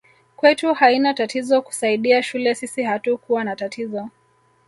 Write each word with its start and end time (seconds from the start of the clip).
Kwetu 0.35 0.73
haina 0.73 1.13
tatizo 1.13 1.61
kusaidia 1.61 2.23
shule 2.23 2.55
sisi 2.55 2.83
hatukua 2.83 3.43
na 3.43 3.55
tatizo 3.55 4.09